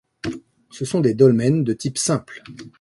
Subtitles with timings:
[0.71, 2.41] Ce sont des dolmens de type simple.